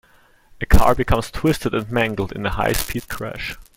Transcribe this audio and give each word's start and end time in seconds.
A 0.59 0.65
car 0.65 0.95
becomes 0.95 1.29
twisted 1.29 1.75
and 1.75 1.91
mangled 1.91 2.31
in 2.31 2.43
a 2.43 2.49
high 2.49 2.71
speed 2.71 3.07
crash. 3.07 3.55